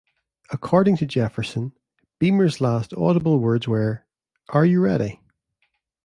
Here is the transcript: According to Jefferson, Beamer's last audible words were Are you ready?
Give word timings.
According 0.49 0.97
to 0.97 1.05
Jefferson, 1.05 1.73
Beamer's 2.17 2.59
last 2.59 2.91
audible 2.95 3.37
words 3.37 3.67
were 3.67 4.03
Are 4.49 4.65
you 4.65 4.81
ready? 4.81 5.21